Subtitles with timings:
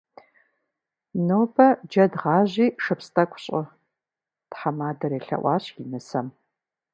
[1.27, 3.61] Нобэ джэд гъажьи шыпс тӏэкӏу щӏы,-
[4.51, 6.27] тхьэмадэр елъэӏуащ и нысэм.